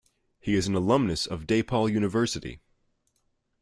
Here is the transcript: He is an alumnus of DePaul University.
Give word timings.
He 0.39 0.55
is 0.55 0.65
an 0.67 0.73
alumnus 0.73 1.27
of 1.27 1.45
DePaul 1.45 1.91
University. 1.91 2.59